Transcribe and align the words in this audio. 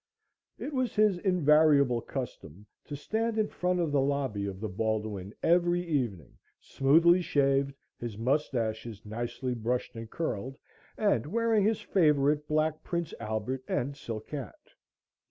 It 0.57 0.73
was 0.73 0.95
his 0.95 1.19
invariable 1.19 2.01
custom 2.01 2.65
to 2.85 2.95
stand 2.95 3.37
in 3.37 3.47
front 3.47 3.79
of 3.79 3.91
the 3.91 4.01
lobby 4.01 4.47
of 4.47 4.59
the 4.59 4.67
Baldwin 4.67 5.31
every 5.43 5.85
evening, 5.87 6.39
smoothly 6.59 7.21
shaved, 7.21 7.75
his 7.99 8.17
moustaches 8.17 9.05
nicely 9.05 9.53
brushed 9.53 9.95
and 9.95 10.09
curled, 10.09 10.57
and 10.97 11.27
wearing 11.27 11.63
his 11.63 11.81
favorite 11.81 12.47
black 12.47 12.81
Prince 12.83 13.13
Albert 13.19 13.63
and 13.67 13.95
silk 13.95 14.31
hat. 14.31 14.59